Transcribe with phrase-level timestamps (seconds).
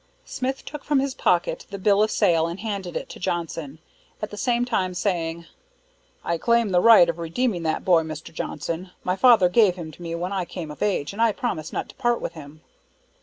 [0.25, 3.77] Smith took from his pocket the bill of sale and handed it to Johnson;
[4.19, 5.45] at the same time saying,
[6.23, 8.33] "I claim the right of redeeming that boy, Mr.
[8.33, 8.89] Johnson.
[9.03, 11.87] My father gave him to me when I came of age, and I promised not
[11.89, 12.61] to part with him."